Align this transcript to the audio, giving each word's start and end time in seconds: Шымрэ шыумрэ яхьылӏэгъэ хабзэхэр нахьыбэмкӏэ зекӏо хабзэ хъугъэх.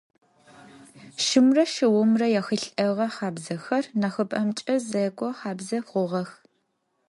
Шымрэ 1.25 1.63
шыумрэ 1.73 2.27
яхьылӏэгъэ 2.39 3.07
хабзэхэр 3.15 3.85
нахьыбэмкӏэ 3.99 4.75
зекӏо 4.87 5.29
хабзэ 5.39 5.79
хъугъэх. 5.87 6.29